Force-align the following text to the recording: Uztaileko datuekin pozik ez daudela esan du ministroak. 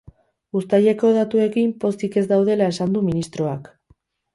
Uztaileko 0.59 1.11
datuekin 1.19 1.75
pozik 1.85 2.19
ez 2.23 2.27
daudela 2.35 2.75
esan 2.77 2.99
du 3.01 3.09
ministroak. 3.13 3.75